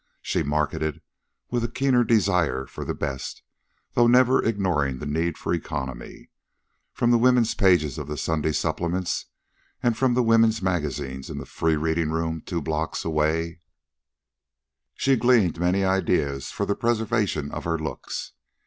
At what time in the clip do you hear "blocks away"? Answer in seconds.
12.63-13.59